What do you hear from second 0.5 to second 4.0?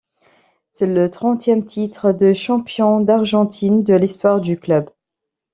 C'est le trentième titre de champion d'Argentine de